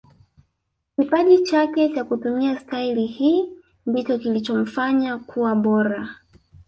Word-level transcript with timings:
kipaji 0.95 1.43
chake 1.43 1.89
cha 1.89 2.03
kutumia 2.03 2.59
stahili 2.59 3.05
hii 3.05 3.49
ndicho 3.85 4.17
kilichomfanya 4.19 5.17
kuwa 5.17 5.55
bora 5.55 6.09